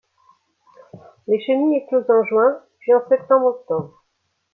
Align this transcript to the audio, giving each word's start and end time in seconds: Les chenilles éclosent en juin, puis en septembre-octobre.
Les 1.27 1.39
chenilles 1.41 1.75
éclosent 1.77 2.09
en 2.09 2.23
juin, 2.23 2.59
puis 2.79 2.95
en 2.95 3.07
septembre-octobre. 3.07 4.01